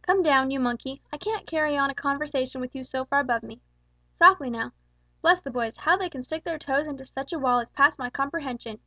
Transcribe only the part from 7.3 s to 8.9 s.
a wall is past my comprehension!